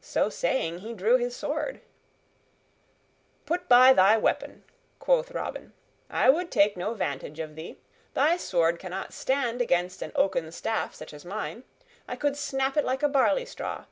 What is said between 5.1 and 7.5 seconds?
Robin. "I would take no vantage